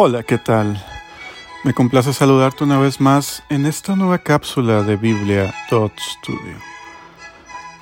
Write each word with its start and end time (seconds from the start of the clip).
Hola, 0.00 0.22
¿qué 0.22 0.38
tal? 0.38 0.80
Me 1.64 1.74
complace 1.74 2.12
saludarte 2.12 2.62
una 2.62 2.78
vez 2.78 3.00
más 3.00 3.42
en 3.48 3.66
esta 3.66 3.96
nueva 3.96 4.18
cápsula 4.18 4.84
de 4.84 4.94
Biblia 4.94 5.52
Dot 5.68 5.90
Studio. 5.98 6.54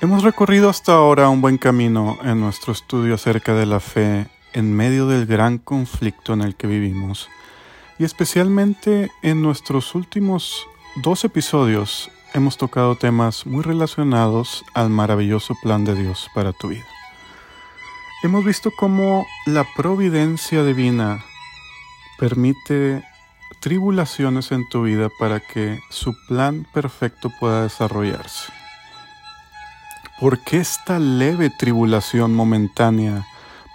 Hemos 0.01 0.23
recorrido 0.23 0.67
hasta 0.67 0.93
ahora 0.93 1.29
un 1.29 1.41
buen 1.41 1.59
camino 1.59 2.17
en 2.23 2.39
nuestro 2.39 2.73
estudio 2.73 3.13
acerca 3.13 3.53
de 3.53 3.67
la 3.67 3.79
fe 3.79 4.25
en 4.53 4.75
medio 4.75 5.05
del 5.05 5.27
gran 5.27 5.59
conflicto 5.59 6.33
en 6.33 6.41
el 6.41 6.55
que 6.55 6.65
vivimos 6.65 7.29
y 7.99 8.03
especialmente 8.03 9.11
en 9.21 9.43
nuestros 9.43 9.93
últimos 9.93 10.67
dos 10.95 11.23
episodios 11.23 12.09
hemos 12.33 12.57
tocado 12.57 12.95
temas 12.95 13.45
muy 13.45 13.61
relacionados 13.63 14.65
al 14.73 14.89
maravilloso 14.89 15.53
plan 15.61 15.85
de 15.85 15.93
Dios 15.93 16.31
para 16.33 16.51
tu 16.51 16.69
vida. 16.69 16.87
Hemos 18.23 18.43
visto 18.43 18.71
cómo 18.71 19.27
la 19.45 19.67
providencia 19.75 20.63
divina 20.63 21.23
permite 22.17 23.03
tribulaciones 23.59 24.51
en 24.51 24.67
tu 24.69 24.83
vida 24.83 25.09
para 25.19 25.39
que 25.39 25.79
su 25.89 26.15
plan 26.27 26.65
perfecto 26.73 27.31
pueda 27.39 27.63
desarrollarse. 27.63 28.51
¿Por 30.19 30.39
qué 30.39 30.57
esta 30.57 30.99
leve 30.99 31.49
tribulación 31.49 32.33
momentánea 32.33 33.25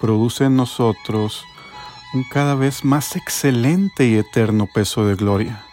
produce 0.00 0.44
en 0.44 0.56
nosotros 0.56 1.44
un 2.14 2.24
cada 2.24 2.54
vez 2.54 2.84
más 2.84 3.16
excelente 3.16 4.06
y 4.06 4.16
eterno 4.16 4.66
peso 4.66 5.06
de 5.06 5.14
gloria? 5.14 5.64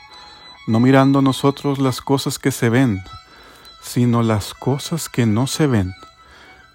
No 0.68 0.80
mirando 0.80 1.22
nosotros 1.22 1.80
las 1.80 2.02
cosas 2.02 2.38
que 2.38 2.52
se 2.52 2.70
ven, 2.70 3.02
sino 3.82 4.22
las 4.22 4.54
cosas 4.54 5.10
que 5.10 5.26
no 5.26 5.48
se 5.48 5.66
ven, 5.66 5.92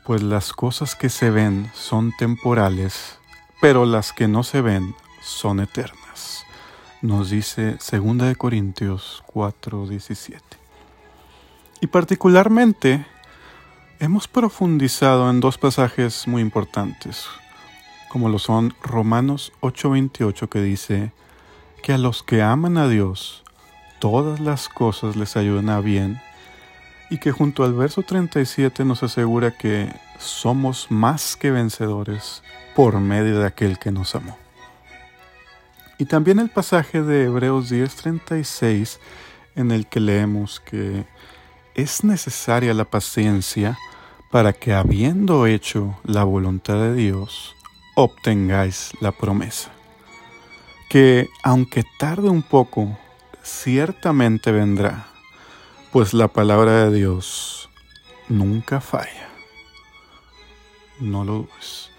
pues 0.04 0.22
las 0.22 0.52
cosas 0.52 0.96
que 0.96 1.08
se 1.08 1.30
ven 1.30 1.70
son 1.74 2.12
temporales, 2.18 3.18
pero 3.60 3.86
las 3.86 4.12
que 4.12 4.26
no 4.26 4.42
se 4.42 4.60
ven 4.60 4.94
son 5.24 5.60
eternas. 5.60 6.44
Nos 7.00 7.30
dice 7.30 7.76
2 7.78 8.18
de 8.18 8.36
Corintios 8.36 9.22
4:17. 9.26 10.40
Y 11.80 11.86
particularmente 11.86 13.06
hemos 14.00 14.28
profundizado 14.28 15.30
en 15.30 15.40
dos 15.40 15.58
pasajes 15.58 16.28
muy 16.28 16.42
importantes, 16.42 17.26
como 18.08 18.28
lo 18.28 18.38
son 18.38 18.74
Romanos 18.82 19.52
8:28 19.60 20.48
que 20.48 20.60
dice 20.60 21.12
que 21.82 21.92
a 21.92 21.98
los 21.98 22.22
que 22.22 22.42
aman 22.42 22.78
a 22.78 22.88
Dios 22.88 23.42
todas 23.98 24.40
las 24.40 24.68
cosas 24.68 25.16
les 25.16 25.36
ayudan 25.36 25.70
a 25.70 25.80
bien 25.80 26.20
y 27.10 27.18
que 27.18 27.32
junto 27.32 27.64
al 27.64 27.74
verso 27.74 28.02
37 28.02 28.84
nos 28.84 29.02
asegura 29.02 29.50
que 29.50 29.92
somos 30.18 30.90
más 30.90 31.36
que 31.36 31.50
vencedores 31.50 32.42
por 32.74 32.98
medio 33.00 33.40
de 33.40 33.46
aquel 33.46 33.78
que 33.78 33.90
nos 33.90 34.14
amó. 34.14 34.43
Y 35.98 36.06
también 36.06 36.38
el 36.40 36.50
pasaje 36.50 37.02
de 37.02 37.24
Hebreos 37.24 37.70
10:36 37.70 38.98
en 39.54 39.70
el 39.70 39.86
que 39.86 40.00
leemos 40.00 40.60
que 40.60 41.04
es 41.74 42.04
necesaria 42.04 42.74
la 42.74 42.84
paciencia 42.84 43.78
para 44.30 44.52
que 44.52 44.72
habiendo 44.72 45.46
hecho 45.46 45.96
la 46.04 46.24
voluntad 46.24 46.74
de 46.74 46.94
Dios, 46.94 47.54
obtengáis 47.94 48.92
la 49.00 49.12
promesa. 49.12 49.70
Que 50.88 51.28
aunque 51.44 51.84
tarde 51.98 52.28
un 52.28 52.42
poco, 52.42 52.98
ciertamente 53.42 54.50
vendrá, 54.50 55.06
pues 55.92 56.14
la 56.14 56.26
palabra 56.26 56.84
de 56.84 56.96
Dios 56.96 57.68
nunca 58.28 58.80
falla. 58.80 59.28
No 60.98 61.24
lo 61.24 61.32
dudes. 61.34 61.93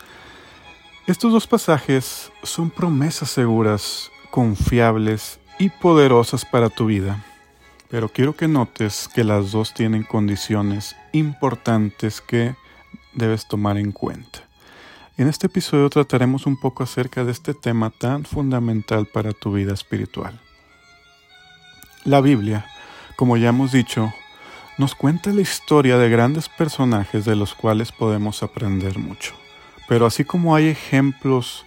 Estos 1.08 1.32
dos 1.32 1.46
pasajes 1.46 2.32
son 2.42 2.72
promesas 2.72 3.30
seguras, 3.30 4.10
confiables 4.32 5.40
y 5.60 5.70
poderosas 5.70 6.46
para 6.46 6.72
tu 6.72 6.88
vida, 6.88 7.24
pero 7.92 8.10
quiero 8.10 8.36
que 8.36 8.48
notes 8.48 9.08
que 9.14 9.24
las 9.24 9.52
dos 9.52 9.76
tienen 9.76 10.02
condiciones 10.02 10.96
importantes 11.12 12.22
que 12.22 12.56
debes 13.14 13.48
tomar 13.48 13.78
en 13.78 13.92
cuenta. 13.92 14.40
En 15.16 15.28
este 15.28 15.46
episodio 15.46 15.92
trataremos 15.92 16.48
un 16.48 16.60
poco 16.60 16.82
acerca 16.82 17.24
de 17.24 17.34
este 17.34 17.54
tema 17.54 17.92
tan 17.92 18.26
fundamental 18.26 19.06
para 19.06 19.32
tu 19.32 19.54
vida 19.54 19.76
espiritual. 19.76 20.42
La 22.04 22.20
Biblia, 22.20 22.66
como 23.16 23.38
ya 23.38 23.50
hemos 23.50 23.72
dicho, 23.72 24.12
nos 24.80 24.96
cuenta 24.96 25.30
la 25.30 25.42
historia 25.42 26.00
de 26.00 26.10
grandes 26.10 26.50
personajes 26.50 27.26
de 27.26 27.36
los 27.36 27.54
cuales 27.54 27.92
podemos 27.92 28.42
aprender 28.42 28.98
mucho. 28.98 29.45
Pero 29.88 30.06
así 30.06 30.24
como 30.24 30.56
hay 30.56 30.68
ejemplos 30.68 31.66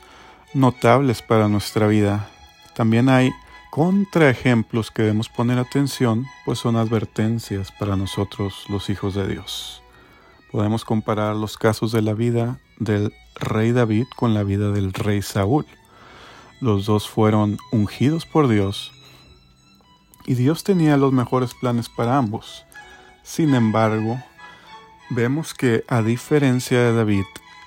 notables 0.55 1.23
para 1.23 1.49
nuestra 1.49 1.87
vida, 1.87 2.29
también 2.75 3.09
hay 3.09 3.31
contraejemplos 3.71 4.91
que 4.91 5.03
debemos 5.03 5.29
poner 5.29 5.59
atención, 5.59 6.27
pues 6.45 6.59
son 6.59 6.77
advertencias 6.77 7.71
para 7.73 7.97
nosotros 7.97 8.65
los 8.69 8.91
hijos 8.91 9.15
de 9.15 9.29
Dios. 9.29 9.83
Podemos 10.51 10.85
comparar 10.85 11.37
los 11.37 11.59
casos 11.59 11.93
de 11.93 12.03
la 12.03 12.15
vida 12.15 12.59
del 12.79 13.13
rey 13.35 13.73
David 13.73 14.07
con 14.17 14.35
la 14.35 14.43
vida 14.43 14.71
del 14.71 14.93
rey 14.93 15.23
Saúl. 15.23 15.67
Los 16.61 16.87
dos 16.87 17.09
fueron 17.09 17.59
ungidos 17.71 18.27
por 18.27 18.49
Dios 18.49 18.93
y 20.25 20.35
Dios 20.35 20.65
tenía 20.65 20.97
los 20.97 21.13
mejores 21.13 21.55
planes 21.55 21.89
para 21.89 22.17
ambos. 22.17 22.65
Sin 23.23 23.55
embargo, 23.55 24.23
vemos 25.11 25.55
que 25.55 25.85
a 25.89 26.03
diferencia 26.03 26.81
de 26.81 26.93
David, 26.93 27.25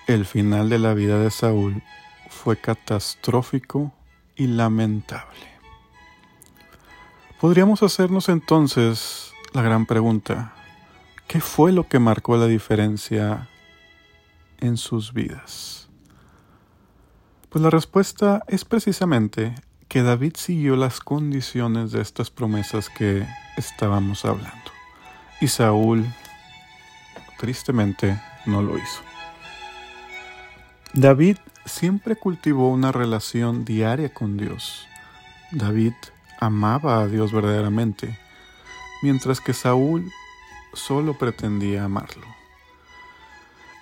el 0.08 0.26
final 0.26 0.70
de 0.70 0.80
la 0.80 0.94
vida 0.94 1.20
de 1.20 1.32
Saúl 1.32 1.82
fue 2.30 2.58
catastrófico 2.58 3.94
y 4.36 4.48
lamentable. 4.48 5.52
Podríamos 7.40 7.84
hacernos 7.84 8.30
entonces 8.30 9.34
la 9.54 9.62
gran 9.62 9.86
pregunta, 9.86 10.54
¿qué 11.28 11.40
fue 11.40 11.72
lo 11.72 11.88
que 11.88 12.00
marcó 12.00 12.38
la 12.38 12.48
diferencia 12.48 13.50
en 14.60 14.78
sus 14.78 15.14
vidas? 15.14 15.90
Pues 17.50 17.62
la 17.62 17.70
respuesta 17.70 18.44
es 18.48 18.64
precisamente 18.64 19.56
que 19.88 20.04
David 20.04 20.34
siguió 20.38 20.78
las 20.78 21.02
condiciones 21.02 21.92
de 21.92 22.02
estas 22.02 22.30
promesas 22.30 22.90
que 22.90 23.28
estábamos 23.58 24.24
hablando. 24.24 24.72
Y 25.42 25.48
Saúl, 25.48 26.06
tristemente, 27.38 28.22
no 28.46 28.62
lo 28.62 28.78
hizo. 28.78 29.11
David 30.94 31.38
siempre 31.66 32.18
cultivó 32.18 32.70
una 32.70 32.92
relación 32.92 33.64
diaria 33.64 34.14
con 34.14 34.36
Dios. 34.36 34.88
David 35.52 35.94
amaba 36.38 37.00
a 37.00 37.08
Dios 37.08 37.32
verdaderamente, 37.32 38.20
mientras 39.02 39.40
que 39.40 39.54
Saúl 39.54 40.12
solo 40.74 41.18
pretendía 41.18 41.86
amarlo. 41.86 42.26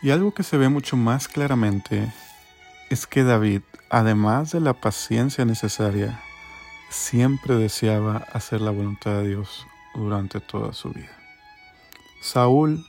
Y 0.04 0.12
algo 0.12 0.36
que 0.36 0.44
se 0.44 0.58
ve 0.58 0.70
mucho 0.70 0.98
más 0.98 1.28
claramente 1.28 2.14
es 2.92 3.08
que 3.08 3.24
David, 3.24 3.62
además 3.90 4.52
de 4.52 4.60
la 4.60 4.74
paciencia 4.74 5.46
necesaria, 5.46 6.22
siempre 6.92 7.56
deseaba 7.56 8.18
hacer 8.34 8.62
la 8.62 8.70
voluntad 8.70 9.14
de 9.14 9.30
Dios 9.30 9.66
durante 9.96 10.40
toda 10.40 10.74
su 10.74 10.92
vida. 10.92 11.18
Saúl, 12.22 12.86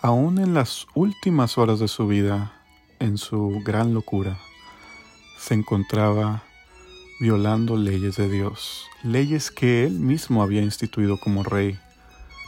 aún 0.00 0.38
en 0.38 0.54
las 0.54 0.86
últimas 0.94 1.58
horas 1.58 1.80
de 1.80 1.88
su 1.88 2.06
vida, 2.06 2.52
en 2.98 3.18
su 3.18 3.60
gran 3.64 3.94
locura, 3.94 4.38
se 5.38 5.54
encontraba 5.54 6.42
violando 7.20 7.76
leyes 7.76 8.16
de 8.16 8.28
Dios, 8.28 8.86
leyes 9.02 9.50
que 9.50 9.84
él 9.84 9.98
mismo 9.98 10.42
había 10.42 10.62
instituido 10.62 11.18
como 11.18 11.42
rey, 11.42 11.78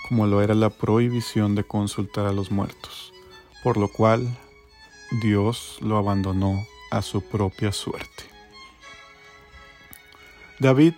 como 0.08 0.26
lo 0.26 0.42
era 0.42 0.54
la 0.54 0.70
prohibición 0.70 1.54
de 1.54 1.64
consultar 1.64 2.26
a 2.26 2.32
los 2.32 2.50
muertos, 2.50 3.12
por 3.62 3.76
lo 3.76 3.88
cual 3.88 4.28
Dios 5.22 5.78
lo 5.80 5.96
abandonó 5.96 6.64
a 6.90 7.02
su 7.02 7.20
propia 7.22 7.72
suerte. 7.72 8.24
David, 10.58 10.94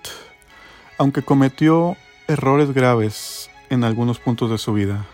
aunque 0.99 1.23
cometió 1.23 1.97
errores 2.29 2.73
graves 2.73 3.51
en 3.71 3.85
algunos 3.85 4.19
puntos 4.19 4.51
de 4.51 4.59
su 4.59 4.73
vida, 4.73 5.07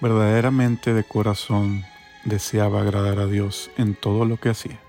verdaderamente 0.00 0.94
de 0.94 1.04
corazón 1.04 1.84
deseaba 2.24 2.82
agradar 2.82 3.18
a 3.18 3.26
Dios 3.26 3.70
en 3.76 3.94
todo 3.94 4.24
lo 4.24 4.36
que 4.36 4.50
hacía. 4.50 4.80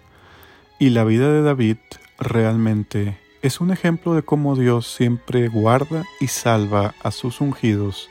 Y 0.79 0.89
la 0.89 1.03
vida 1.03 1.31
de 1.31 1.41
David 1.41 1.77
realmente 2.17 3.17
es 3.41 3.61
un 3.61 3.71
ejemplo 3.71 4.13
de 4.13 4.23
cómo 4.23 4.55
Dios 4.55 4.87
siempre 4.87 5.47
guarda 5.47 6.03
y 6.19 6.27
salva 6.27 6.95
a 7.03 7.11
sus 7.11 7.41
ungidos 7.41 8.09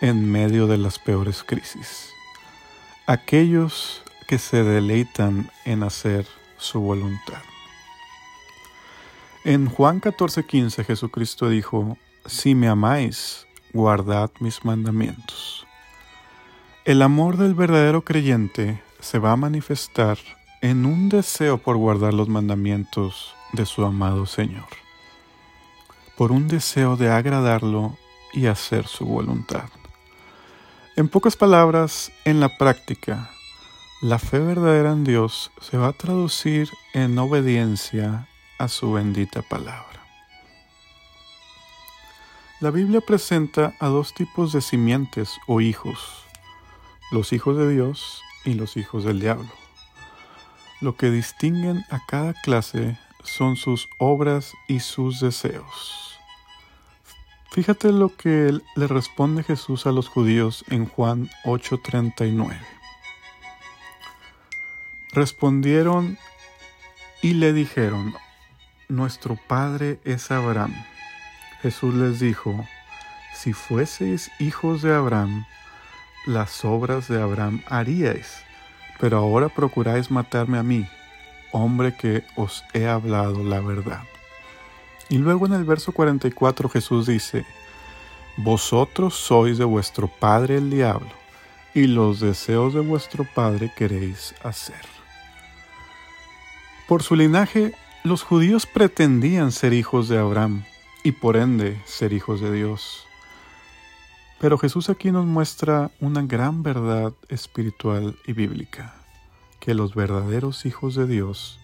en 0.00 0.30
medio 0.30 0.66
de 0.66 0.78
las 0.78 0.98
peores 0.98 1.44
crisis. 1.44 2.10
Aquellos 3.06 4.02
que 4.26 4.38
se 4.38 4.62
deleitan 4.62 5.50
en 5.64 5.82
hacer 5.82 6.26
su 6.56 6.80
voluntad. 6.80 7.42
En 9.44 9.66
Juan 9.66 10.00
14:15 10.00 10.84
Jesucristo 10.84 11.48
dijo, 11.48 11.96
Si 12.26 12.54
me 12.54 12.68
amáis, 12.68 13.46
guardad 13.72 14.30
mis 14.40 14.64
mandamientos. 14.64 15.59
El 16.90 17.02
amor 17.02 17.36
del 17.36 17.54
verdadero 17.54 18.02
creyente 18.02 18.82
se 18.98 19.20
va 19.20 19.30
a 19.30 19.36
manifestar 19.36 20.18
en 20.60 20.84
un 20.84 21.08
deseo 21.08 21.58
por 21.58 21.76
guardar 21.76 22.12
los 22.12 22.28
mandamientos 22.28 23.32
de 23.52 23.64
su 23.64 23.84
amado 23.84 24.26
Señor, 24.26 24.66
por 26.16 26.32
un 26.32 26.48
deseo 26.48 26.96
de 26.96 27.08
agradarlo 27.08 27.96
y 28.32 28.46
hacer 28.46 28.88
su 28.88 29.04
voluntad. 29.04 29.68
En 30.96 31.08
pocas 31.08 31.36
palabras, 31.36 32.10
en 32.24 32.40
la 32.40 32.58
práctica, 32.58 33.30
la 34.02 34.18
fe 34.18 34.40
verdadera 34.40 34.90
en 34.90 35.04
Dios 35.04 35.52
se 35.60 35.76
va 35.76 35.86
a 35.86 35.92
traducir 35.92 36.70
en 36.92 37.16
obediencia 37.20 38.26
a 38.58 38.66
su 38.66 38.94
bendita 38.94 39.42
palabra. 39.42 40.04
La 42.58 42.72
Biblia 42.72 43.00
presenta 43.00 43.76
a 43.78 43.86
dos 43.86 44.12
tipos 44.12 44.52
de 44.52 44.60
simientes 44.60 45.38
o 45.46 45.60
hijos, 45.60 46.26
los 47.10 47.32
hijos 47.32 47.56
de 47.56 47.68
Dios 47.68 48.22
y 48.44 48.54
los 48.54 48.76
hijos 48.76 49.04
del 49.04 49.20
diablo. 49.20 49.50
Lo 50.80 50.96
que 50.96 51.10
distinguen 51.10 51.84
a 51.90 52.04
cada 52.06 52.32
clase 52.32 52.98
son 53.24 53.56
sus 53.56 53.88
obras 53.98 54.54
y 54.68 54.80
sus 54.80 55.20
deseos. 55.20 56.18
Fíjate 57.50 57.92
lo 57.92 58.16
que 58.16 58.56
le 58.76 58.86
responde 58.86 59.42
Jesús 59.42 59.86
a 59.86 59.92
los 59.92 60.08
judíos 60.08 60.64
en 60.70 60.86
Juan 60.86 61.28
8:39. 61.44 62.56
Respondieron 65.12 66.16
y 67.22 67.34
le 67.34 67.52
dijeron, 67.52 68.14
Nuestro 68.88 69.36
Padre 69.48 69.98
es 70.04 70.30
Abraham. 70.30 70.74
Jesús 71.62 71.94
les 71.94 72.20
dijo, 72.20 72.66
Si 73.34 73.52
fueseis 73.52 74.30
hijos 74.38 74.82
de 74.82 74.94
Abraham, 74.94 75.44
las 76.26 76.64
obras 76.64 77.08
de 77.08 77.20
Abraham 77.20 77.62
haríais 77.66 78.44
pero 79.00 79.16
ahora 79.18 79.48
procuráis 79.48 80.10
matarme 80.10 80.58
a 80.58 80.62
mí, 80.62 80.86
hombre 81.52 81.96
que 81.96 82.22
os 82.36 82.62
he 82.74 82.86
hablado 82.86 83.42
la 83.42 83.60
verdad. 83.60 84.02
Y 85.08 85.18
luego 85.18 85.46
en 85.46 85.54
el 85.54 85.64
verso 85.64 85.92
44 85.92 86.68
Jesús 86.68 87.06
dice, 87.06 87.46
Vosotros 88.36 89.14
sois 89.14 89.58
de 89.58 89.64
vuestro 89.64 90.06
padre 90.06 90.58
el 90.58 90.70
diablo, 90.70 91.10
y 91.74 91.86
los 91.86 92.20
deseos 92.20 92.74
de 92.74 92.80
vuestro 92.80 93.24
padre 93.24 93.72
queréis 93.74 94.34
hacer. 94.42 94.84
Por 96.86 97.02
su 97.02 97.16
linaje, 97.16 97.72
los 98.04 98.22
judíos 98.22 98.66
pretendían 98.66 99.50
ser 99.50 99.72
hijos 99.72 100.08
de 100.08 100.18
Abraham, 100.18 100.64
y 101.02 101.12
por 101.12 101.36
ende 101.38 101.80
ser 101.86 102.12
hijos 102.12 102.40
de 102.40 102.52
Dios. 102.52 103.06
Pero 104.40 104.56
Jesús 104.56 104.88
aquí 104.88 105.12
nos 105.12 105.26
muestra 105.26 105.90
una 106.00 106.22
gran 106.22 106.62
verdad 106.62 107.12
espiritual 107.28 108.16
y 108.26 108.32
bíblica, 108.32 108.94
que 109.60 109.74
los 109.74 109.94
verdaderos 109.94 110.64
hijos 110.64 110.94
de 110.94 111.06
Dios 111.06 111.60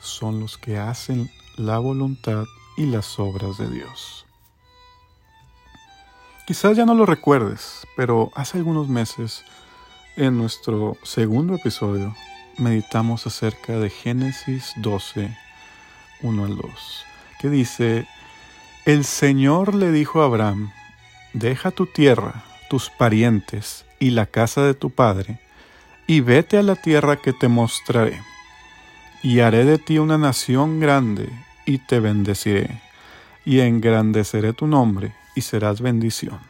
son 0.00 0.40
los 0.40 0.58
que 0.58 0.78
hacen 0.78 1.30
la 1.56 1.78
voluntad 1.78 2.44
y 2.76 2.86
las 2.86 3.20
obras 3.20 3.56
de 3.56 3.70
Dios. 3.70 4.26
Quizás 6.44 6.76
ya 6.76 6.84
no 6.84 6.94
lo 6.94 7.06
recuerdes, 7.06 7.86
pero 7.96 8.32
hace 8.34 8.58
algunos 8.58 8.88
meses, 8.88 9.44
en 10.16 10.36
nuestro 10.36 10.96
segundo 11.04 11.54
episodio, 11.54 12.16
meditamos 12.56 13.28
acerca 13.28 13.78
de 13.78 13.90
Génesis 13.90 14.72
12, 14.78 15.36
1 16.22 16.44
al 16.44 16.56
2, 16.56 17.04
que 17.40 17.48
dice, 17.48 18.08
El 18.86 19.04
Señor 19.04 19.76
le 19.76 19.92
dijo 19.92 20.22
a 20.22 20.24
Abraham, 20.24 20.72
Deja 21.38 21.70
tu 21.70 21.86
tierra, 21.86 22.42
tus 22.68 22.90
parientes 22.90 23.86
y 24.00 24.10
la 24.10 24.26
casa 24.26 24.62
de 24.62 24.74
tu 24.74 24.90
padre, 24.90 25.38
y 26.08 26.20
vete 26.20 26.58
a 26.58 26.64
la 26.64 26.74
tierra 26.74 27.14
que 27.14 27.32
te 27.32 27.46
mostraré. 27.46 28.20
Y 29.22 29.38
haré 29.38 29.64
de 29.64 29.78
ti 29.78 29.98
una 29.98 30.18
nación 30.18 30.80
grande, 30.80 31.28
y 31.64 31.78
te 31.78 32.00
bendeciré, 32.00 32.82
y 33.44 33.60
engrandeceré 33.60 34.52
tu 34.52 34.66
nombre, 34.66 35.14
y 35.36 35.42
serás 35.42 35.80
bendición. 35.80 36.40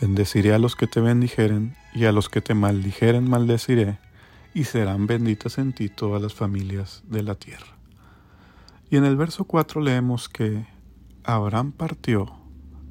Bendeciré 0.00 0.52
a 0.52 0.58
los 0.58 0.74
que 0.74 0.88
te 0.88 1.00
bendijeren, 1.00 1.76
y 1.94 2.06
a 2.06 2.10
los 2.10 2.28
que 2.28 2.40
te 2.40 2.54
maldijeren 2.54 3.30
maldeciré, 3.30 4.00
y 4.52 4.64
serán 4.64 5.06
benditas 5.06 5.58
en 5.58 5.72
ti 5.72 5.88
todas 5.90 6.20
las 6.20 6.34
familias 6.34 7.04
de 7.06 7.22
la 7.22 7.36
tierra. 7.36 7.76
Y 8.90 8.96
en 8.96 9.04
el 9.04 9.14
verso 9.14 9.44
4 9.44 9.80
leemos 9.80 10.28
que 10.28 10.66
Abraham 11.22 11.70
partió 11.70 12.37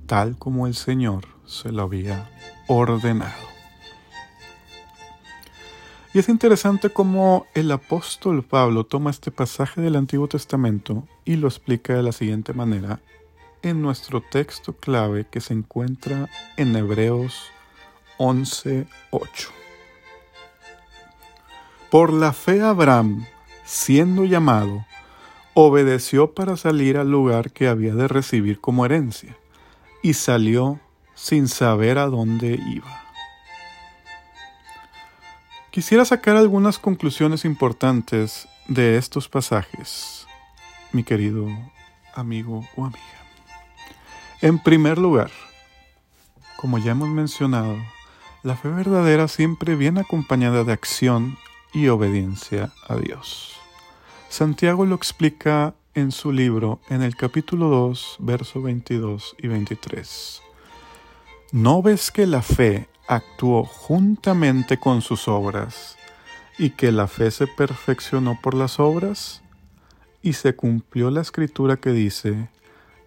tal 0.08 0.38
como 0.38 0.66
el 0.66 0.74
Señor 0.74 1.28
se 1.46 1.72
lo 1.72 1.84
había 1.84 2.30
ordenado. 2.68 3.46
Y 6.14 6.20
es 6.20 6.30
interesante 6.30 6.90
cómo 6.90 7.46
el 7.54 7.72
apóstol 7.72 8.44
Pablo 8.44 8.86
toma 8.86 9.12
este 9.12 9.30
pasaje 9.30 9.82
del 9.82 9.96
Antiguo 9.96 10.28
Testamento 10.28 11.04
y 11.26 11.36
lo 11.36 11.48
explica 11.48 11.94
de 11.94 12.02
la 12.02 12.12
siguiente 12.12 12.54
manera 12.54 13.02
en 13.62 13.82
nuestro 13.82 14.22
texto 14.22 14.74
clave 14.74 15.28
que 15.30 15.42
se 15.42 15.54
encuentra 15.54 16.30
en 16.56 16.76
Hebreos 16.76 17.52
11:8. 18.18 19.50
Por 21.92 22.12
la 22.14 22.34
fe 22.34 22.62
Abraham, 22.62 23.26
siendo 23.64 24.26
llamado, 24.26 24.86
obedeció 25.54 26.34
para 26.34 26.58
salir 26.58 26.98
al 26.98 27.12
lugar 27.12 27.52
que 27.52 27.68
había 27.68 27.94
de 27.94 28.08
recibir 28.08 28.60
como 28.60 28.86
herencia 28.86 29.38
y 30.02 30.14
salió 30.14 30.80
sin 31.16 31.48
saber 31.48 31.98
a 31.98 32.08
dónde 32.08 32.60
iba. 32.68 33.04
Quisiera 35.72 36.06
sacar 36.06 36.36
algunas 36.38 36.80
conclusiones 36.80 37.46
importantes 37.46 38.48
de 38.68 38.98
estos 38.98 39.30
pasajes, 39.30 40.26
mi 40.92 41.04
querido 41.04 41.48
amigo 42.16 42.68
o 42.76 42.86
amiga. 42.86 43.02
En 44.42 44.60
primer 44.60 44.98
lugar, 44.98 45.32
como 46.58 46.78
ya 46.80 46.92
hemos 46.92 47.10
mencionado, 47.10 47.78
la 48.44 48.56
fe 48.56 48.70
verdadera 48.70 49.28
siempre 49.28 49.76
viene 49.76 50.02
acompañada 50.02 50.64
de 50.64 50.74
acción 50.74 51.38
y 51.74 51.88
obediencia 51.88 52.72
a 52.88 52.96
Dios. 52.96 53.56
Santiago 54.30 54.86
lo 54.86 54.96
explica 54.96 55.76
en 55.98 56.12
su 56.12 56.32
libro 56.32 56.80
en 56.90 57.02
el 57.02 57.16
capítulo 57.16 57.70
2, 57.70 58.18
verso 58.20 58.62
22 58.62 59.36
y 59.40 59.48
23. 59.48 60.44
¿No 61.52 61.82
ves 61.82 62.12
que 62.12 62.28
la 62.28 62.44
fe 62.44 62.88
actuó 63.08 63.64
juntamente 63.64 64.78
con 64.78 65.02
sus 65.02 65.28
obras 65.28 65.98
y 66.60 66.70
que 66.70 66.92
la 66.92 67.08
fe 67.08 67.32
se 67.32 67.48
perfeccionó 67.48 68.40
por 68.40 68.54
las 68.54 68.80
obras? 68.80 69.42
Y 70.22 70.34
se 70.34 70.56
cumplió 70.56 71.10
la 71.10 71.22
escritura 71.22 71.78
que 71.78 71.92
dice, 71.92 72.48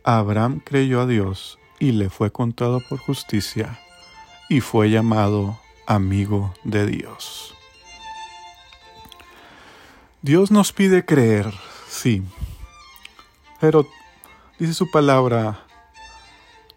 Abraham 0.02 0.60
creyó 0.64 1.00
a 1.00 1.06
Dios 1.06 1.60
y 1.78 1.92
le 1.92 2.10
fue 2.10 2.32
contado 2.32 2.80
por 2.80 2.98
justicia 2.98 3.78
y 4.48 4.62
fue 4.62 4.90
llamado 4.90 5.60
amigo 5.86 6.54
de 6.64 6.86
Dios. 6.86 7.54
Dios 10.22 10.50
nos 10.50 10.72
pide 10.72 11.04
creer, 11.04 11.54
sí, 11.88 12.24
pero 13.60 13.86
dice 14.58 14.74
su 14.74 14.90
palabra, 14.90 15.60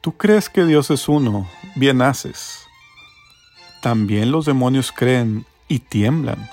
tú 0.02 0.18
crees 0.18 0.50
que 0.50 0.66
Dios 0.66 0.92
es 0.92 1.08
uno, 1.08 1.50
bien 1.76 2.02
haces. 2.02 2.66
También 3.82 4.32
los 4.32 4.46
demonios 4.46 4.92
creen 4.92 5.46
y 5.68 5.80
tiemblan. 5.80 6.50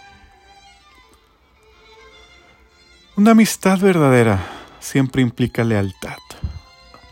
Una 3.17 3.33
amistad 3.33 3.79
verdadera 3.81 4.41
siempre 4.79 5.21
implica 5.21 5.65
lealtad. 5.65 6.19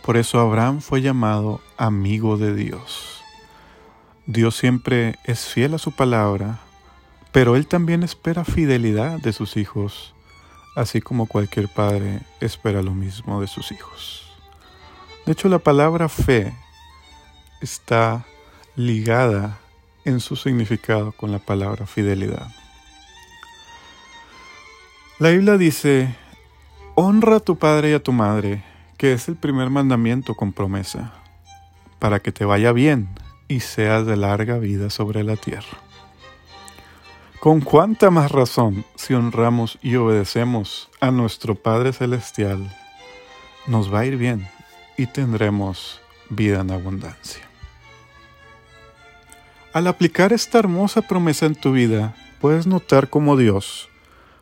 Por 0.03 0.17
eso 0.17 0.41
Abraham 0.41 0.81
fue 0.81 1.03
llamado 1.03 1.61
amigo 1.77 2.39
de 2.39 2.55
Dios. 2.55 3.23
Dios 4.27 4.57
siempre 4.57 5.17
es 5.25 5.47
fiel 5.47 5.75
a 5.75 5.79
su 5.79 5.93
palabra, 5.93 6.61
pero 7.33 7.57
Él 7.57 7.67
también 7.67 8.03
espera 8.03 8.45
fidelidad 8.45 9.19
de 9.19 9.33
sus 9.33 9.57
hijos 9.57 10.15
así 10.78 11.00
como 11.00 11.26
cualquier 11.26 11.68
padre 11.68 12.20
espera 12.40 12.82
lo 12.82 12.94
mismo 12.94 13.40
de 13.40 13.49
sus 13.49 13.73
hijos. 13.73 14.30
De 15.26 15.32
hecho, 15.32 15.49
la 15.49 15.58
palabra 15.58 16.08
fe 16.08 16.54
está 17.61 18.25
ligada 18.76 19.58
en 20.04 20.20
su 20.20 20.37
significado 20.37 21.11
con 21.11 21.32
la 21.32 21.40
palabra 21.40 21.85
fidelidad. 21.85 22.47
La 25.18 25.30
Biblia 25.30 25.58
dice, 25.58 26.14
honra 26.94 27.38
a 27.38 27.40
tu 27.40 27.58
padre 27.58 27.90
y 27.90 27.94
a 27.94 28.02
tu 28.02 28.12
madre, 28.12 28.62
que 28.97 29.12
es 29.12 29.26
el 29.26 29.35
primer 29.35 29.70
mandamiento 29.70 30.37
con 30.37 30.52
promesa, 30.52 31.12
para 31.99 32.20
que 32.20 32.30
te 32.30 32.44
vaya 32.44 32.70
bien 32.70 33.08
y 33.49 33.61
seas 33.61 34.06
de 34.06 34.16
larga 34.16 34.58
vida 34.58 34.90
sobre 34.90 35.25
la 35.25 35.35
tierra. 35.35 35.88
Con 37.40 37.61
cuánta 37.61 38.11
más 38.11 38.33
razón 38.33 38.85
si 38.97 39.14
honramos 39.14 39.78
y 39.80 39.95
obedecemos 39.95 40.90
a 41.00 41.12
nuestro 41.12 41.54
Padre 41.54 41.92
Celestial, 41.92 42.76
nos 43.68 43.95
va 43.95 44.00
a 44.00 44.07
ir 44.07 44.16
bien 44.16 44.49
y 44.97 45.07
tendremos 45.07 46.00
vida 46.30 46.62
en 46.62 46.73
abundancia. 46.73 47.42
Al 49.73 49.87
aplicar 49.87 50.33
esta 50.33 50.59
hermosa 50.59 51.02
promesa 51.02 51.47
en 51.47 51.54
tu 51.54 51.71
vida, 51.71 52.16
puedes 52.40 52.66
notar 52.66 53.09
cómo 53.09 53.37
Dios, 53.37 53.88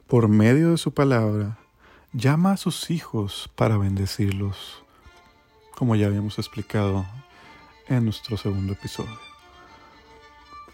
por 0.06 0.28
medio 0.28 0.70
de 0.70 0.78
su 0.78 0.94
palabra, 0.94 1.58
llama 2.14 2.52
a 2.52 2.56
sus 2.56 2.90
hijos 2.90 3.50
para 3.56 3.76
bendecirlos, 3.76 4.82
como 5.74 5.96
ya 5.96 6.06
habíamos 6.06 6.38
explicado 6.38 7.04
en 7.88 8.04
nuestro 8.04 8.38
segundo 8.38 8.72
episodio. 8.72 9.25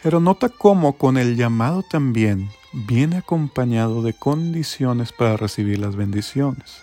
Pero 0.02 0.18
nota 0.18 0.48
cómo 0.48 0.94
con 0.94 1.16
el 1.16 1.36
llamado 1.36 1.84
también 1.84 2.50
viene 2.72 3.18
acompañado 3.18 4.02
de 4.02 4.14
condiciones 4.14 5.12
para 5.12 5.36
recibir 5.36 5.78
las 5.78 5.94
bendiciones, 5.94 6.82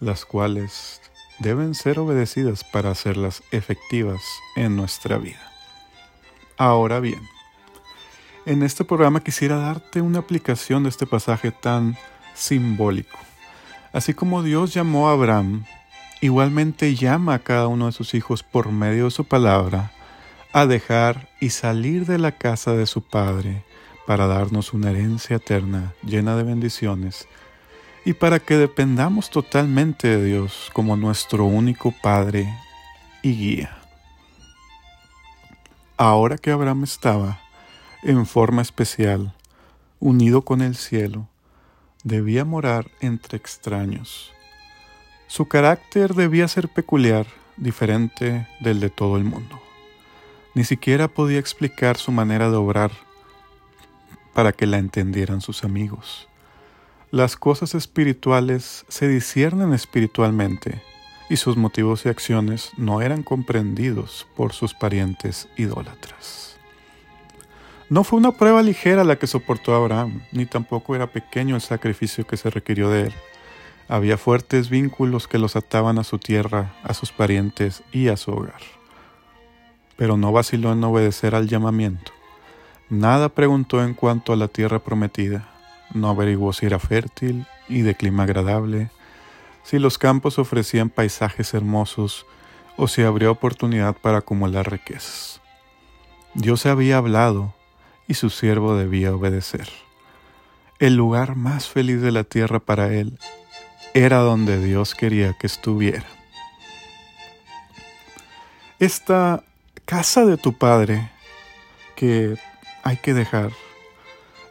las 0.00 0.24
cuales 0.24 1.02
deben 1.38 1.74
ser 1.74 1.98
obedecidas 1.98 2.64
para 2.64 2.90
hacerlas 2.90 3.42
efectivas 3.50 4.22
en 4.56 4.76
nuestra 4.76 5.18
vida. 5.18 5.52
Ahora 6.56 7.00
bien, 7.00 7.20
en 8.46 8.62
este 8.62 8.84
programa 8.84 9.20
quisiera 9.20 9.56
darte 9.56 10.00
una 10.00 10.20
aplicación 10.20 10.84
de 10.84 10.88
este 10.88 11.06
pasaje 11.06 11.50
tan 11.50 11.98
simbólico. 12.34 13.18
Así 13.92 14.14
como 14.14 14.42
Dios 14.42 14.72
llamó 14.72 15.08
a 15.08 15.12
Abraham, 15.12 15.64
igualmente 16.22 16.94
llama 16.94 17.34
a 17.34 17.38
cada 17.40 17.66
uno 17.68 17.86
de 17.86 17.92
sus 17.92 18.14
hijos 18.14 18.42
por 18.42 18.72
medio 18.72 19.04
de 19.04 19.10
su 19.10 19.24
palabra 19.24 19.92
a 20.54 20.66
dejar 20.66 21.28
y 21.40 21.50
salir 21.50 22.06
de 22.06 22.16
la 22.16 22.30
casa 22.38 22.74
de 22.74 22.86
su 22.86 23.02
Padre 23.02 23.64
para 24.06 24.28
darnos 24.28 24.72
una 24.72 24.92
herencia 24.92 25.36
eterna 25.36 25.94
llena 26.04 26.36
de 26.36 26.44
bendiciones 26.44 27.26
y 28.04 28.12
para 28.12 28.38
que 28.38 28.56
dependamos 28.56 29.30
totalmente 29.30 30.06
de 30.06 30.24
Dios 30.24 30.70
como 30.72 30.96
nuestro 30.96 31.44
único 31.44 31.92
Padre 32.00 32.46
y 33.20 33.34
guía. 33.34 33.78
Ahora 35.96 36.38
que 36.38 36.52
Abraham 36.52 36.84
estaba, 36.84 37.40
en 38.04 38.24
forma 38.24 38.62
especial, 38.62 39.34
unido 39.98 40.42
con 40.42 40.62
el 40.62 40.76
cielo, 40.76 41.26
debía 42.04 42.44
morar 42.44 42.92
entre 43.00 43.38
extraños. 43.38 44.32
Su 45.26 45.48
carácter 45.48 46.14
debía 46.14 46.46
ser 46.46 46.68
peculiar, 46.68 47.26
diferente 47.56 48.46
del 48.60 48.78
de 48.78 48.90
todo 48.90 49.16
el 49.16 49.24
mundo. 49.24 49.64
Ni 50.54 50.62
siquiera 50.62 51.08
podía 51.08 51.40
explicar 51.40 51.96
su 51.96 52.12
manera 52.12 52.48
de 52.48 52.56
obrar 52.56 52.92
para 54.34 54.52
que 54.52 54.66
la 54.66 54.78
entendieran 54.78 55.40
sus 55.40 55.64
amigos. 55.64 56.28
Las 57.10 57.36
cosas 57.36 57.74
espirituales 57.74 58.84
se 58.88 59.08
disciernen 59.08 59.72
espiritualmente 59.72 60.80
y 61.28 61.36
sus 61.36 61.56
motivos 61.56 62.06
y 62.06 62.08
acciones 62.08 62.70
no 62.76 63.02
eran 63.02 63.24
comprendidos 63.24 64.28
por 64.36 64.52
sus 64.52 64.74
parientes 64.74 65.48
idólatras. 65.56 66.56
No 67.90 68.04
fue 68.04 68.20
una 68.20 68.32
prueba 68.32 68.62
ligera 68.62 69.02
la 69.02 69.16
que 69.16 69.26
soportó 69.26 69.74
Abraham, 69.74 70.22
ni 70.30 70.46
tampoco 70.46 70.94
era 70.94 71.08
pequeño 71.08 71.56
el 71.56 71.62
sacrificio 71.62 72.26
que 72.26 72.36
se 72.36 72.50
requirió 72.50 72.90
de 72.90 73.06
él. 73.06 73.14
Había 73.88 74.18
fuertes 74.18 74.70
vínculos 74.70 75.26
que 75.26 75.38
los 75.38 75.56
ataban 75.56 75.98
a 75.98 76.04
su 76.04 76.18
tierra, 76.18 76.74
a 76.84 76.94
sus 76.94 77.10
parientes 77.10 77.82
y 77.92 78.08
a 78.08 78.16
su 78.16 78.30
hogar 78.30 78.83
pero 79.96 80.16
no 80.16 80.32
vaciló 80.32 80.72
en 80.72 80.82
obedecer 80.84 81.34
al 81.34 81.48
llamamiento. 81.48 82.12
Nada 82.90 83.28
preguntó 83.28 83.82
en 83.82 83.94
cuanto 83.94 84.32
a 84.32 84.36
la 84.36 84.48
tierra 84.48 84.78
prometida, 84.78 85.48
no 85.92 86.08
averiguó 86.08 86.52
si 86.52 86.66
era 86.66 86.78
fértil 86.78 87.46
y 87.68 87.82
de 87.82 87.94
clima 87.94 88.24
agradable, 88.24 88.90
si 89.62 89.78
los 89.78 89.98
campos 89.98 90.38
ofrecían 90.38 90.90
paisajes 90.90 91.54
hermosos 91.54 92.26
o 92.76 92.88
si 92.88 93.02
habría 93.02 93.30
oportunidad 93.30 93.96
para 93.96 94.18
acumular 94.18 94.70
riquezas. 94.70 95.40
Dios 96.34 96.66
había 96.66 96.98
hablado 96.98 97.54
y 98.08 98.14
su 98.14 98.30
siervo 98.30 98.76
debía 98.76 99.14
obedecer. 99.14 99.68
El 100.78 100.96
lugar 100.96 101.36
más 101.36 101.68
feliz 101.68 102.00
de 102.02 102.12
la 102.12 102.24
tierra 102.24 102.58
para 102.58 102.92
él 102.92 103.18
era 103.94 104.18
donde 104.18 104.62
Dios 104.62 104.94
quería 104.94 105.34
que 105.34 105.46
estuviera. 105.46 106.04
Esta 108.80 109.44
casa 109.84 110.24
de 110.24 110.38
tu 110.38 110.54
padre 110.54 111.10
que 111.94 112.36
hay 112.82 112.96
que 112.96 113.12
dejar, 113.12 113.52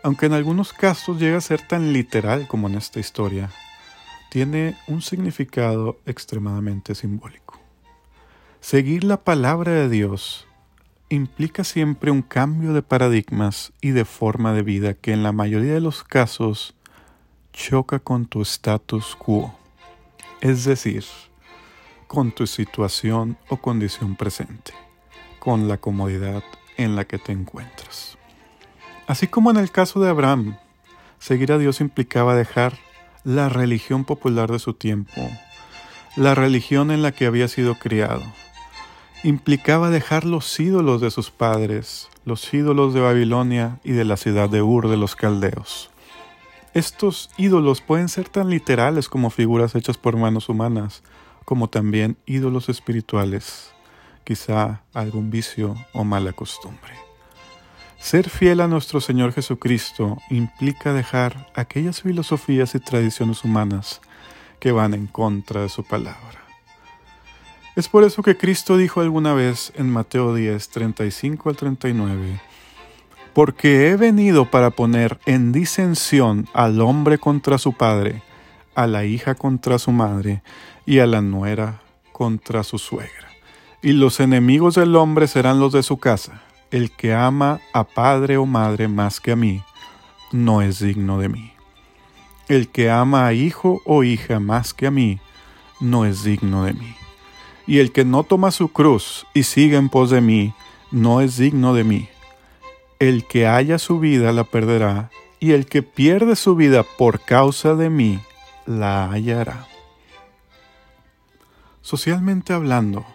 aunque 0.03 0.27
en 0.27 0.33
algunos 0.33 0.73
casos 0.73 1.19
llega 1.19 1.37
a 1.37 1.41
ser 1.41 1.61
tan 1.61 1.91
literal 1.91 2.47
como 2.47 2.67
en 2.67 2.75
esta 2.75 2.99
historia, 2.99 3.49
tiene 4.29 4.77
un 4.87 5.01
significado 5.01 5.97
extremadamente 6.05 6.93
simbólico. 6.93 7.59
Seguir 8.61 9.03
la 9.03 9.23
palabra 9.23 9.71
de 9.71 9.89
Dios 9.89 10.47
implica 11.09 11.63
siempre 11.63 12.11
un 12.11 12.21
cambio 12.21 12.73
de 12.73 12.81
paradigmas 12.81 13.73
y 13.81 13.89
de 13.89 14.05
forma 14.05 14.53
de 14.53 14.61
vida 14.61 14.93
que 14.93 15.13
en 15.13 15.23
la 15.23 15.31
mayoría 15.31 15.73
de 15.73 15.81
los 15.81 16.03
casos 16.03 16.75
choca 17.51 17.99
con 17.99 18.25
tu 18.25 18.41
status 18.41 19.15
quo, 19.15 19.53
es 20.41 20.65
decir, 20.65 21.03
con 22.07 22.31
tu 22.31 22.45
situación 22.47 23.37
o 23.49 23.57
condición 23.57 24.15
presente 24.15 24.82
con 25.43 25.67
la 25.67 25.77
comodidad 25.77 26.41
en 26.77 26.95
la 26.95 27.03
que 27.03 27.17
te 27.17 27.33
encuentras. 27.33 28.17
Así 29.07 29.27
como 29.27 29.51
en 29.51 29.57
el 29.57 29.71
caso 29.71 29.99
de 29.99 30.07
Abraham, 30.07 30.55
seguir 31.19 31.51
a 31.51 31.57
Dios 31.57 31.81
implicaba 31.81 32.33
dejar 32.33 32.77
la 33.25 33.49
religión 33.49 34.05
popular 34.05 34.49
de 34.49 34.59
su 34.59 34.73
tiempo, 34.73 35.29
la 36.15 36.33
religión 36.33 36.91
en 36.91 37.01
la 37.01 37.11
que 37.11 37.25
había 37.25 37.49
sido 37.49 37.75
criado. 37.75 38.23
Implicaba 39.25 39.89
dejar 39.89 40.23
los 40.23 40.57
ídolos 40.61 41.01
de 41.01 41.11
sus 41.11 41.29
padres, 41.29 42.07
los 42.23 42.53
ídolos 42.53 42.93
de 42.93 43.01
Babilonia 43.01 43.81
y 43.83 43.91
de 43.91 44.05
la 44.05 44.15
ciudad 44.15 44.49
de 44.49 44.61
Ur 44.61 44.87
de 44.87 44.95
los 44.95 45.17
caldeos. 45.17 45.89
Estos 46.73 47.29
ídolos 47.35 47.81
pueden 47.81 48.07
ser 48.07 48.29
tan 48.29 48.49
literales 48.49 49.09
como 49.09 49.29
figuras 49.29 49.75
hechas 49.75 49.97
por 49.97 50.15
manos 50.15 50.47
humanas, 50.47 51.03
como 51.43 51.67
también 51.69 52.15
ídolos 52.25 52.69
espirituales 52.69 53.72
quizá 54.23 54.83
algún 54.93 55.29
vicio 55.29 55.75
o 55.93 56.03
mala 56.03 56.33
costumbre. 56.33 56.93
Ser 57.99 58.29
fiel 58.29 58.59
a 58.59 58.67
nuestro 58.67 58.99
Señor 58.99 59.31
Jesucristo 59.31 60.17
implica 60.29 60.91
dejar 60.91 61.49
aquellas 61.55 62.01
filosofías 62.01 62.75
y 62.75 62.79
tradiciones 62.79 63.43
humanas 63.43 64.01
que 64.59 64.71
van 64.71 64.93
en 64.93 65.07
contra 65.07 65.61
de 65.61 65.69
su 65.69 65.83
palabra. 65.83 66.43
Es 67.75 67.87
por 67.87 68.03
eso 68.03 68.21
que 68.21 68.37
Cristo 68.37 68.77
dijo 68.77 69.01
alguna 69.01 69.33
vez 69.33 69.71
en 69.75 69.89
Mateo 69.89 70.35
10, 70.35 70.69
35 70.69 71.49
al 71.49 71.55
39, 71.55 72.41
porque 73.33 73.89
he 73.89 73.95
venido 73.95 74.51
para 74.51 74.69
poner 74.69 75.19
en 75.25 75.51
disensión 75.51 76.47
al 76.53 76.81
hombre 76.81 77.17
contra 77.17 77.57
su 77.57 77.73
padre, 77.73 78.21
a 78.75 78.85
la 78.85 79.05
hija 79.05 79.35
contra 79.35 79.79
su 79.79 79.91
madre 79.91 80.43
y 80.85 80.99
a 80.99 81.07
la 81.07 81.21
nuera 81.21 81.81
contra 82.11 82.63
su 82.63 82.77
suegra 82.77 83.32
y 83.83 83.91
los 83.91 84.21
enemigos 84.21 84.75
del 84.75 84.95
hombre 84.95 85.27
serán 85.27 85.59
los 85.59 85.73
de 85.73 85.83
su 85.83 85.97
casa. 85.97 86.41
El 86.71 86.89
que 86.89 87.13
ama 87.13 87.59
a 87.73 87.83
padre 87.83 88.37
o 88.37 88.45
madre 88.45 88.87
más 88.87 89.19
que 89.19 89.33
a 89.33 89.35
mí, 89.35 89.61
no 90.31 90.61
es 90.61 90.79
digno 90.79 91.19
de 91.19 91.29
mí. 91.29 91.51
El 92.47 92.69
que 92.69 92.89
ama 92.89 93.27
a 93.27 93.33
hijo 93.33 93.81
o 93.85 94.03
hija 94.03 94.39
más 94.39 94.73
que 94.73 94.87
a 94.87 94.91
mí, 94.91 95.19
no 95.81 96.05
es 96.05 96.23
digno 96.23 96.63
de 96.63 96.73
mí. 96.73 96.95
Y 97.67 97.79
el 97.79 97.91
que 97.91 98.05
no 98.05 98.23
toma 98.23 98.51
su 98.51 98.69
cruz 98.69 99.27
y 99.33 99.43
sigue 99.43 99.75
en 99.75 99.89
pos 99.89 100.09
de 100.09 100.21
mí, 100.21 100.53
no 100.89 101.19
es 101.19 101.37
digno 101.37 101.73
de 101.73 101.83
mí. 101.83 102.07
El 102.99 103.27
que 103.27 103.47
haya 103.47 103.77
su 103.79 103.99
vida 103.99 104.31
la 104.31 104.45
perderá, 104.45 105.11
y 105.41 105.51
el 105.51 105.65
que 105.65 105.83
pierde 105.83 106.37
su 106.37 106.55
vida 106.55 106.83
por 106.83 107.19
causa 107.19 107.75
de 107.75 107.89
mí, 107.89 108.21
la 108.65 109.11
hallará. 109.11 109.67
Socialmente 111.81 112.53
hablando, 112.53 113.05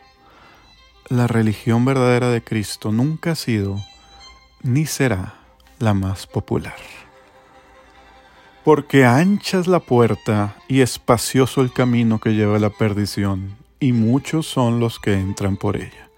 la 1.11 1.27
religión 1.27 1.85
verdadera 1.85 2.29
de 2.29 2.43
Cristo 2.43 2.93
nunca 2.93 3.33
ha 3.33 3.35
sido 3.35 3.83
ni 4.63 4.87
será 4.87 5.35
la 5.79 5.95
más 5.95 6.27
popular. 6.27 6.77
Porque 8.65 9.07
ancha 9.07 9.59
es 9.59 9.67
la 9.67 9.81
puerta 9.81 10.57
y 10.69 10.81
espacioso 10.81 11.63
el 11.63 11.73
camino 11.73 12.19
que 12.19 12.35
lleva 12.35 12.57
a 12.57 12.61
la 12.61 12.71
perdición, 12.71 13.57
y 13.81 13.93
muchos 13.93 14.47
son 14.47 14.81
los 14.81 14.99
que 14.99 15.15
entran 15.15 15.57
por 15.57 15.77
ella. 15.77 16.09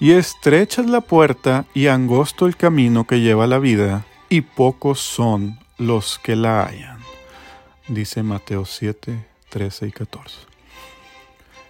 Y 0.00 0.12
estrecha 0.12 0.80
es 0.82 0.88
la 0.88 1.00
puerta 1.00 1.66
y 1.74 1.88
angosto 1.88 2.46
el 2.46 2.56
camino 2.56 3.06
que 3.06 3.20
lleva 3.20 3.44
a 3.44 3.48
la 3.48 3.58
vida, 3.58 4.06
y 4.28 4.40
pocos 4.40 5.00
son 5.00 5.58
los 5.76 6.18
que 6.18 6.36
la 6.36 6.64
hallan. 6.64 6.98
Dice 7.88 8.22
Mateo 8.22 8.64
7, 8.64 9.26
13 9.50 9.88
y 9.88 9.92
14. 9.92 10.51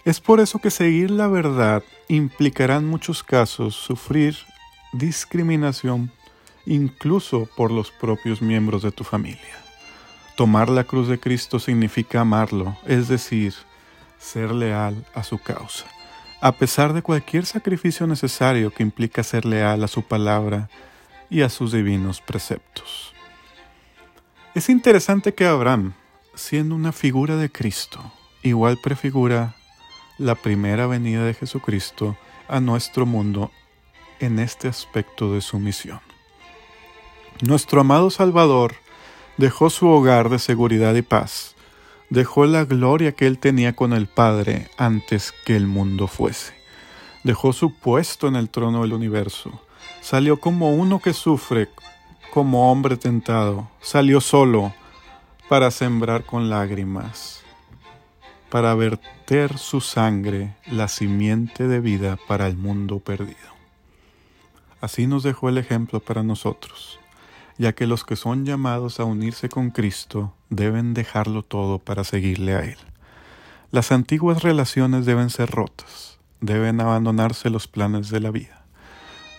Es 0.05 0.19
por 0.19 0.41
eso 0.41 0.59
que 0.59 0.69
seguir 0.69 1.11
la 1.11 1.27
verdad 1.27 1.81
implicará 2.09 2.75
en 2.75 2.85
muchos 2.85 3.23
casos 3.23 3.73
sufrir 3.75 4.35
discriminación 4.91 6.11
incluso 6.65 7.47
por 7.55 7.71
los 7.71 7.89
propios 7.91 8.41
miembros 8.41 8.83
de 8.83 8.91
tu 8.91 9.05
familia. 9.05 9.63
Tomar 10.35 10.69
la 10.69 10.83
cruz 10.83 11.07
de 11.07 11.19
Cristo 11.19 11.57
significa 11.57 12.21
amarlo, 12.21 12.75
es 12.85 13.07
decir, 13.07 13.53
ser 14.19 14.51
leal 14.51 15.05
a 15.13 15.23
su 15.23 15.37
causa, 15.37 15.85
a 16.41 16.51
pesar 16.53 16.91
de 16.91 17.01
cualquier 17.01 17.45
sacrificio 17.45 18.05
necesario 18.05 18.71
que 18.71 18.83
implica 18.83 19.23
ser 19.23 19.45
leal 19.45 19.83
a 19.83 19.87
su 19.87 20.01
palabra 20.03 20.69
y 21.29 21.41
a 21.41 21.49
sus 21.49 21.71
divinos 21.71 22.19
preceptos. 22.19 23.13
Es 24.53 24.69
interesante 24.69 25.33
que 25.33 25.45
Abraham, 25.45 25.93
siendo 26.35 26.75
una 26.75 26.91
figura 26.91 27.37
de 27.37 27.49
Cristo, 27.49 28.11
igual 28.41 28.77
prefigura 28.81 29.55
la 30.17 30.35
primera 30.35 30.87
venida 30.87 31.25
de 31.25 31.33
Jesucristo 31.33 32.15
a 32.47 32.59
nuestro 32.59 33.05
mundo 33.05 33.51
en 34.19 34.39
este 34.39 34.67
aspecto 34.67 35.33
de 35.33 35.41
su 35.41 35.59
misión. 35.59 35.99
Nuestro 37.41 37.81
amado 37.81 38.09
Salvador 38.09 38.75
dejó 39.37 39.69
su 39.69 39.87
hogar 39.87 40.29
de 40.29 40.39
seguridad 40.39 40.93
y 40.95 41.01
paz, 41.01 41.55
dejó 42.09 42.45
la 42.45 42.65
gloria 42.65 43.13
que 43.13 43.25
él 43.25 43.39
tenía 43.39 43.75
con 43.75 43.91
el 43.91 44.07
Padre 44.07 44.69
antes 44.77 45.33
que 45.45 45.55
el 45.55 45.65
mundo 45.65 46.07
fuese, 46.07 46.53
dejó 47.23 47.51
su 47.53 47.73
puesto 47.73 48.27
en 48.27 48.35
el 48.35 48.49
trono 48.49 48.83
del 48.83 48.93
universo, 48.93 49.61
salió 50.01 50.39
como 50.39 50.73
uno 50.73 50.99
que 50.99 51.13
sufre, 51.13 51.69
como 52.31 52.71
hombre 52.71 52.97
tentado, 52.97 53.69
salió 53.81 54.21
solo 54.21 54.73
para 55.49 55.71
sembrar 55.71 56.23
con 56.23 56.49
lágrimas, 56.49 57.43
para 58.49 58.75
su 59.57 59.81
sangre, 59.81 60.55
la 60.67 60.87
simiente 60.87 61.67
de 61.67 61.79
vida 61.79 62.17
para 62.27 62.47
el 62.47 62.55
mundo 62.55 62.99
perdido. 62.99 63.37
Así 64.79 65.07
nos 65.07 65.23
dejó 65.23 65.49
el 65.49 65.57
ejemplo 65.57 65.99
para 65.99 66.23
nosotros 66.23 66.99
ya 67.57 67.73
que 67.73 67.87
los 67.87 68.03
que 68.03 68.15
son 68.15 68.45
llamados 68.45 68.99
a 68.99 69.05
unirse 69.05 69.49
con 69.49 69.69
Cristo 69.69 70.33
deben 70.49 70.93
dejarlo 70.93 71.43
todo 71.43 71.79
para 71.79 72.03
seguirle 72.03 72.55
a 72.55 72.61
Él. 72.61 72.77
Las 73.71 73.91
antiguas 73.91 74.43
relaciones 74.43 75.05
deben 75.05 75.29
ser 75.29 75.49
rotas, 75.49 76.19
deben 76.41 76.81
abandonarse 76.81 77.49
los 77.49 77.67
planes 77.67 78.09
de 78.09 78.19
la 78.19 78.31
vida, 78.31 78.65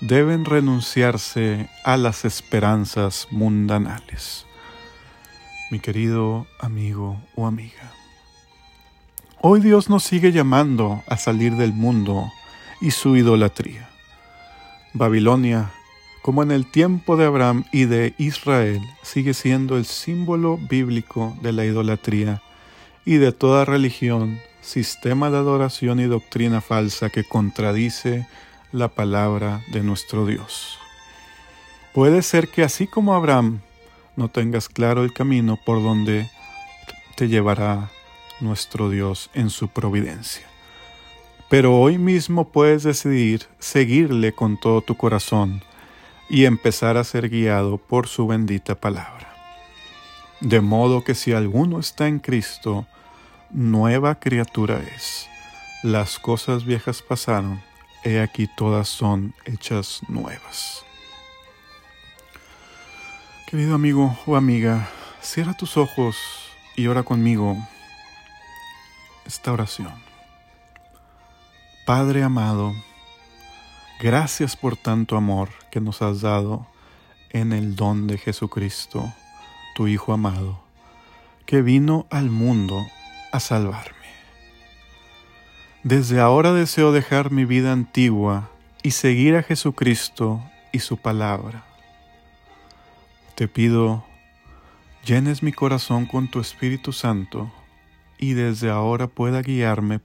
deben 0.00 0.44
renunciarse 0.44 1.68
a 1.84 1.96
las 1.96 2.24
esperanzas 2.24 3.28
mundanales. 3.30 4.46
Mi 5.70 5.80
querido 5.80 6.46
amigo 6.60 7.20
o 7.36 7.46
amiga, 7.46 7.92
hoy 9.46 9.60
Dios 9.60 9.90
nos 9.90 10.04
sigue 10.04 10.32
llamando 10.32 11.02
a 11.06 11.18
salir 11.18 11.56
del 11.56 11.74
mundo 11.74 12.32
y 12.80 12.92
su 12.92 13.14
idolatría. 13.14 13.90
Babilonia 14.94 15.70
como 16.22 16.42
en 16.42 16.50
el 16.50 16.64
tiempo 16.64 17.18
de 17.18 17.26
Abraham 17.26 17.66
y 17.70 17.84
de 17.84 18.14
Israel, 18.16 18.80
sigue 19.02 19.34
siendo 19.34 19.76
el 19.76 19.84
símbolo 19.84 20.56
bíblico 20.56 21.36
de 21.42 21.52
la 21.52 21.66
idolatría 21.66 22.40
y 23.04 23.16
de 23.16 23.32
toda 23.32 23.66
religión, 23.66 24.40
sistema 24.62 25.30
de 25.30 25.36
adoración 25.36 26.00
y 26.00 26.04
doctrina 26.04 26.62
falsa 26.62 27.10
que 27.10 27.24
contradice 27.24 28.26
la 28.72 28.88
palabra 28.88 29.62
de 29.72 29.82
nuestro 29.82 30.24
Dios. 30.24 30.78
Puede 31.92 32.22
ser 32.22 32.48
que 32.48 32.62
así 32.62 32.86
como 32.86 33.14
Abraham 33.14 33.60
no 34.16 34.28
tengas 34.28 34.70
claro 34.70 35.04
el 35.04 35.12
camino 35.12 35.58
por 35.66 35.82
donde 35.82 36.30
te 37.16 37.28
llevará 37.28 37.90
nuestro 38.40 38.90
Dios 38.90 39.30
en 39.34 39.50
su 39.50 39.68
providencia. 39.68 40.46
Pero 41.48 41.78
hoy 41.78 41.98
mismo 41.98 42.48
puedes 42.48 42.82
decidir 42.82 43.46
seguirle 43.58 44.32
con 44.32 44.58
todo 44.58 44.80
tu 44.80 44.96
corazón 44.96 45.62
y 46.28 46.46
empezar 46.46 46.96
a 46.96 47.04
ser 47.04 47.28
guiado 47.28 47.78
por 47.78 48.08
su 48.08 48.26
bendita 48.26 48.74
palabra. 48.74 49.34
De 50.40 50.60
modo 50.60 51.04
que 51.04 51.14
si 51.14 51.32
alguno 51.32 51.78
está 51.78 52.08
en 52.08 52.18
Cristo, 52.18 52.86
nueva 53.50 54.16
criatura 54.16 54.80
es. 54.96 55.28
Las 55.82 56.18
cosas 56.18 56.64
viejas 56.64 57.02
pasaron, 57.02 57.62
he 58.04 58.20
aquí 58.20 58.48
todas 58.56 58.88
son 58.88 59.34
hechas 59.44 60.00
nuevas. 60.08 60.84
Querido 63.46 63.74
amigo 63.74 64.18
o 64.26 64.34
amiga, 64.34 64.88
cierra 65.20 65.54
tus 65.54 65.76
ojos 65.76 66.16
y 66.74 66.86
ora 66.88 67.02
conmigo 67.02 67.56
esta 69.26 69.52
oración. 69.52 69.92
Padre 71.86 72.22
amado, 72.22 72.74
Gracias 74.00 74.56
por 74.56 74.76
tanto 74.76 75.16
amor 75.16 75.48
que 75.70 75.80
nos 75.80 76.02
has 76.02 76.20
dado 76.20 76.66
en 77.30 77.52
el 77.52 77.76
don 77.76 78.06
de 78.06 78.18
Jesucristo, 78.18 79.10
tu 79.76 79.86
Hijo 79.86 80.12
amado, 80.12 80.60
que 81.46 81.62
vino 81.62 82.06
al 82.10 82.28
mundo 82.28 82.86
a 83.32 83.40
salvarme. 83.40 83.94
Desde 85.84 86.20
ahora 86.20 86.52
deseo 86.52 86.92
dejar 86.92 87.30
mi 87.30 87.44
vida 87.44 87.72
antigua 87.72 88.50
y 88.82 88.90
seguir 88.90 89.36
a 89.36 89.42
Jesucristo 89.42 90.42
y 90.72 90.80
su 90.80 90.96
palabra. 90.96 91.64
Te 93.36 93.48
pido, 93.48 94.04
llenes 95.04 95.42
mi 95.42 95.52
corazón 95.52 96.04
con 96.04 96.28
tu 96.28 96.40
Espíritu 96.40 96.92
Santo 96.92 97.50
y 98.24 98.32
desde 98.32 98.70
ahora 98.70 99.06
pueda 99.06 99.42
guiarme 99.42 100.00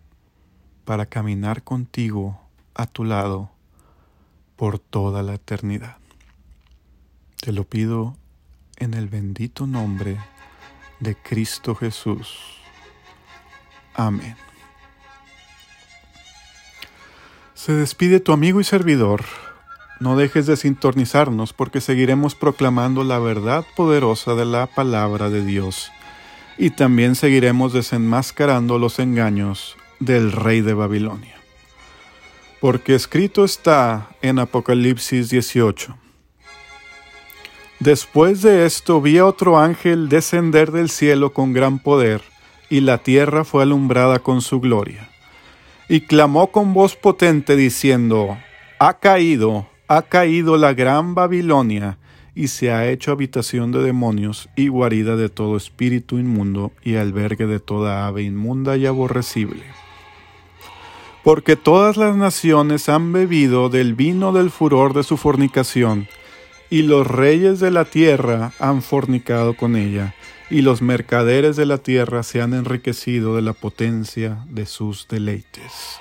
para 0.83 1.05
caminar 1.05 1.63
contigo 1.63 2.37
a 2.75 2.85
tu 2.85 3.05
lado 3.05 3.49
por 4.57 4.77
toda 4.77 5.23
la 5.23 5.35
eternidad. 5.35 5.97
Te 7.39 7.53
lo 7.53 7.63
pido 7.63 8.17
en 8.75 8.93
el 8.93 9.07
bendito 9.07 9.67
nombre 9.67 10.17
de 10.99 11.15
Cristo 11.15 11.75
Jesús. 11.75 12.37
Amén. 13.95 14.35
Se 17.53 17.71
despide 17.71 18.19
tu 18.19 18.33
amigo 18.33 18.59
y 18.59 18.65
servidor. 18.65 19.23
No 20.01 20.17
dejes 20.17 20.45
de 20.45 20.57
sintonizarnos 20.57 21.53
porque 21.53 21.79
seguiremos 21.79 22.35
proclamando 22.35 23.05
la 23.05 23.19
verdad 23.19 23.65
poderosa 23.77 24.35
de 24.35 24.45
la 24.45 24.67
palabra 24.67 25.29
de 25.29 25.45
Dios 25.45 25.89
y 26.59 26.69
también 26.69 27.15
seguiremos 27.15 27.73
desenmascarando 27.73 28.77
los 28.77 28.99
engaños 28.99 29.75
del 29.99 30.31
rey 30.31 30.61
de 30.61 30.75
Babilonia 30.75 31.39
porque 32.59 32.95
escrito 32.95 33.45
está 33.45 34.09
en 34.21 34.39
Apocalipsis 34.39 35.29
18. 35.29 35.95
Después 37.79 38.41
de 38.41 38.65
esto 38.65 39.01
vi 39.01 39.17
a 39.17 39.25
otro 39.25 39.57
ángel 39.57 40.09
descender 40.09 40.71
del 40.71 40.89
cielo 40.89 41.31
con 41.31 41.53
gran 41.53 41.79
poder, 41.79 42.21
y 42.69 42.81
la 42.81 42.99
tierra 42.99 43.45
fue 43.45 43.63
alumbrada 43.63 44.19
con 44.19 44.41
su 44.41 44.59
gloria. 44.59 45.09
Y 45.87 46.01
clamó 46.01 46.51
con 46.51 46.73
voz 46.73 46.95
potente 46.95 47.55
diciendo, 47.55 48.37
Ha 48.77 48.99
caído, 48.99 49.67
ha 49.87 50.03
caído 50.03 50.57
la 50.57 50.73
gran 50.73 51.15
Babilonia, 51.15 51.97
y 52.39 52.47
se 52.47 52.71
ha 52.71 52.89
hecho 52.89 53.11
habitación 53.11 53.73
de 53.73 53.83
demonios 53.83 54.47
y 54.55 54.69
guarida 54.69 55.17
de 55.17 55.27
todo 55.27 55.57
espíritu 55.57 56.17
inmundo 56.17 56.71
y 56.83 56.95
albergue 56.95 57.45
de 57.47 57.59
toda 57.59 58.07
ave 58.07 58.23
inmunda 58.23 58.77
y 58.77 58.85
aborrecible 58.85 59.63
porque 61.23 61.55
todas 61.55 61.97
las 61.97 62.15
naciones 62.15 62.89
han 62.89 63.11
bebido 63.11 63.69
del 63.69 63.93
vino 63.93 64.31
del 64.31 64.49
furor 64.49 64.93
de 64.93 65.03
su 65.03 65.17
fornicación, 65.17 66.07
y 66.69 66.83
los 66.83 67.05
reyes 67.05 67.59
de 67.59 67.71
la 67.71 67.85
tierra 67.85 68.53
han 68.59 68.81
fornicado 68.81 69.55
con 69.55 69.75
ella, 69.75 70.15
y 70.49 70.61
los 70.61 70.81
mercaderes 70.81 71.55
de 71.55 71.65
la 71.65 71.77
tierra 71.77 72.23
se 72.23 72.41
han 72.41 72.53
enriquecido 72.53 73.35
de 73.35 73.41
la 73.41 73.53
potencia 73.53 74.45
de 74.49 74.65
sus 74.65 75.07
deleites. 75.07 75.99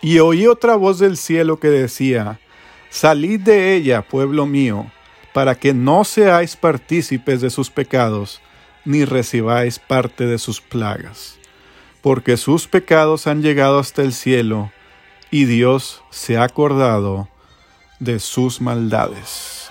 Y 0.00 0.18
oí 0.18 0.46
otra 0.46 0.76
voz 0.76 0.98
del 0.98 1.16
cielo 1.16 1.58
que 1.58 1.68
decía, 1.68 2.40
Salid 2.92 3.40
de 3.40 3.74
ella, 3.74 4.02
pueblo 4.02 4.46
mío, 4.46 4.86
para 5.32 5.56
que 5.56 5.74
no 5.74 6.04
seáis 6.04 6.54
partícipes 6.54 7.40
de 7.40 7.50
sus 7.50 7.70
pecados, 7.70 8.40
ni 8.84 9.04
recibáis 9.04 9.80
parte 9.80 10.26
de 10.26 10.38
sus 10.38 10.60
plagas 10.60 11.42
porque 12.02 12.36
sus 12.36 12.66
pecados 12.66 13.26
han 13.26 13.42
llegado 13.42 13.78
hasta 13.78 14.02
el 14.02 14.12
cielo, 14.12 14.70
y 15.30 15.46
Dios 15.46 16.02
se 16.10 16.36
ha 16.36 16.42
acordado 16.42 17.28
de 18.00 18.18
sus 18.18 18.60
maldades. 18.60 19.61